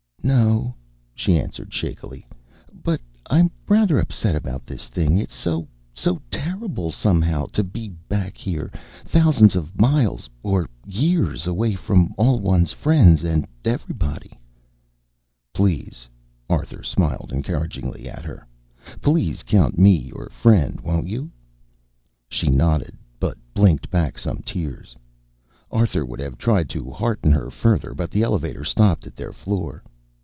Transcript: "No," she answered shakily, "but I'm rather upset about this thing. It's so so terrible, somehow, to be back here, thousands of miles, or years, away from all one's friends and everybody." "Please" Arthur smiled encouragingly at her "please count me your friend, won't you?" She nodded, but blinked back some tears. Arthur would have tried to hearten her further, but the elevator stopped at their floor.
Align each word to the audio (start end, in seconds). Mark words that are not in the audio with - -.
"No," 0.23 0.75
she 1.15 1.37
answered 1.39 1.73
shakily, 1.73 2.27
"but 2.83 3.01
I'm 3.27 3.49
rather 3.67 3.97
upset 3.99 4.35
about 4.35 4.65
this 4.67 4.87
thing. 4.87 5.17
It's 5.17 5.33
so 5.35 5.67
so 5.95 6.21
terrible, 6.29 6.91
somehow, 6.91 7.47
to 7.47 7.63
be 7.63 7.89
back 8.07 8.37
here, 8.37 8.71
thousands 9.03 9.55
of 9.55 9.77
miles, 9.81 10.29
or 10.43 10.69
years, 10.85 11.47
away 11.47 11.73
from 11.73 12.13
all 12.17 12.39
one's 12.39 12.71
friends 12.71 13.23
and 13.23 13.47
everybody." 13.65 14.37
"Please" 15.53 16.07
Arthur 16.47 16.83
smiled 16.83 17.31
encouragingly 17.33 18.07
at 18.07 18.23
her 18.23 18.45
"please 19.01 19.41
count 19.43 19.77
me 19.79 19.95
your 19.97 20.29
friend, 20.29 20.79
won't 20.81 21.07
you?" 21.07 21.31
She 22.29 22.47
nodded, 22.49 22.95
but 23.19 23.37
blinked 23.55 23.89
back 23.89 24.19
some 24.19 24.43
tears. 24.43 24.95
Arthur 25.71 26.05
would 26.05 26.19
have 26.19 26.37
tried 26.37 26.69
to 26.69 26.91
hearten 26.91 27.31
her 27.31 27.49
further, 27.49 27.93
but 27.95 28.11
the 28.11 28.21
elevator 28.23 28.63
stopped 28.63 29.05
at 29.07 29.15
their 29.15 29.33
floor. 29.33 29.83